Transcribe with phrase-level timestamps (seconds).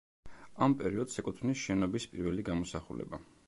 [0.67, 3.25] ამ პერიოდს ეკუთვნის შენობის პირველი გამოსახულება.